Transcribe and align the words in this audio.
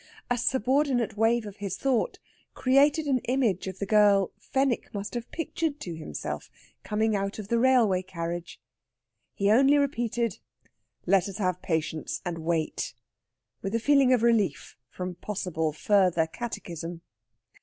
A 0.31 0.37
subordinate 0.39 1.15
wave 1.15 1.45
of 1.45 1.57
his 1.57 1.77
thought 1.77 2.17
created 2.55 3.05
an 3.05 3.19
image 3.25 3.67
of 3.67 3.77
the 3.77 3.85
girl 3.85 4.31
Fenwick 4.39 4.91
must 4.95 5.13
have 5.13 5.29
pictured 5.29 5.79
to 5.81 5.93
himself 5.95 6.49
coming 6.81 7.15
out 7.15 7.37
of 7.37 7.49
the 7.49 7.59
railway 7.59 8.01
carriage. 8.01 8.59
He 9.35 9.51
only 9.51 9.77
repeated: 9.77 10.39
"Let 11.05 11.29
us 11.29 11.37
have 11.37 11.61
patience, 11.61 12.19
and 12.25 12.39
wait," 12.39 12.95
with 13.61 13.75
a 13.75 13.79
feeling 13.79 14.11
of 14.11 14.23
relief 14.23 14.75
from 14.89 15.13
possible 15.13 15.71
further 15.71 16.25
catechism. 16.25 17.01